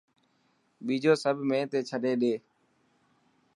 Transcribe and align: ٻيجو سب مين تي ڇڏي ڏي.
ٻيجو 0.85 1.13
سب 1.23 1.35
مين 1.49 1.63
تي 1.71 1.79
ڇڏي 1.89 2.13
ڏي. 2.21 2.33